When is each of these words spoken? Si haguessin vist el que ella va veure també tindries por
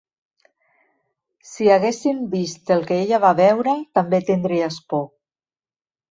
Si 1.49 1.67
haguessin 1.73 2.23
vist 2.31 2.73
el 2.75 2.81
que 2.87 2.97
ella 3.01 3.19
va 3.25 3.33
veure 3.41 3.75
també 3.99 4.21
tindries 4.31 4.79
por 4.95 5.05